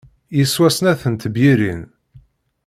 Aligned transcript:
Yeswa 0.37 0.67
snat 0.75 1.01
n 1.11 1.13
tebyirin. 1.21 1.83